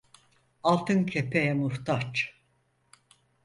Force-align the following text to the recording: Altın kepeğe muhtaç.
Altın 0.63 1.05
kepeğe 1.05 1.53
muhtaç. 1.53 2.35